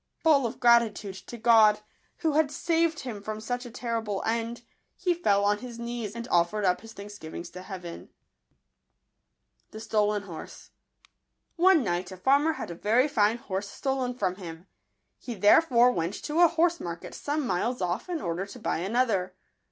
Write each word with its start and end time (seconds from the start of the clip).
Full 0.23 0.47
of 0.47 0.59
gratitude 0.59 1.13
to 1.27 1.37
God, 1.37 1.81
who 2.21 2.31
had 2.31 2.49
saved 2.49 3.01
him 3.01 3.21
from 3.21 3.39
such 3.39 3.67
a 3.67 3.69
terrible 3.69 4.23
end, 4.25 4.63
he 4.95 5.13
fell 5.13 5.45
on 5.45 5.59
his 5.59 5.77
knees, 5.77 6.15
and 6.15 6.27
offered 6.29 6.65
up 6.65 6.81
his 6.81 6.91
thanksgivings 6.93 7.51
to 7.51 7.61
Heaven. 7.61 8.09
jbtolen 9.71 10.27
$?or*e. 10.27 10.47
■ 11.75 11.77
NE 11.77 11.83
night 11.83 12.11
a 12.11 12.17
farmer 12.17 12.53
had 12.53 12.71
a 12.71 12.73
very 12.73 13.07
fine 13.07 13.37
horse 13.37 13.69
stolen 13.69 14.15
from 14.15 14.37
him. 14.37 14.65
He 15.19 15.35
there 15.35 15.61
fore 15.61 15.91
went 15.91 16.15
to 16.23 16.39
a 16.43 16.49
liorse 16.49 16.79
market 16.79 17.13
some 17.13 17.45
miles 17.45 17.79
off, 17.79 18.09
in 18.09 18.21
order 18.21 18.47
to 18.47 18.57
buy 18.57 18.77
another. 18.79 19.35